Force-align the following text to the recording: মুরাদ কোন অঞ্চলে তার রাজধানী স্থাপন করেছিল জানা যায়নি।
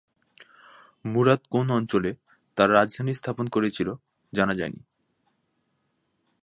মুরাদ 1.05 1.41
কোন 1.49 1.67
অঞ্চলে 1.71 2.11
তার 2.57 2.69
রাজধানী 2.71 3.13
স্থাপন 3.13 3.45
করেছিল 3.47 3.89
জানা 4.33 4.53
যায়নি। 4.53 4.81